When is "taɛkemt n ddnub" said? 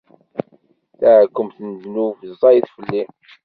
0.99-2.17